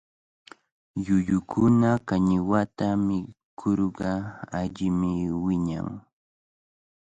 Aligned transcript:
Llullukuna 1.03 1.89
kañiwata 2.07 2.87
mikurqa 3.07 4.09
allimi 4.59 5.11
wiñan. 5.43 5.87